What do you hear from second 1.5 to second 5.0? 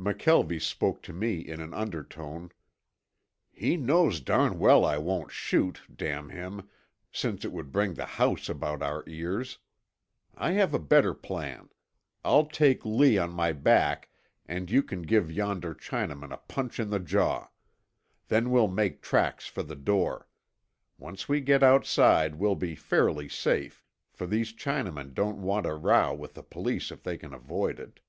an undertone. "He knows darn well I